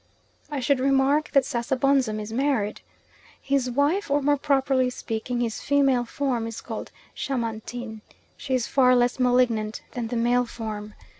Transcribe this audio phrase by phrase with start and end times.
[0.49, 2.81] I should remark that Sasabonsum is married.
[3.39, 8.01] His wife, or more properly speaking his female form, is called Shamantin.
[8.35, 10.95] She is far less malignant than the male form.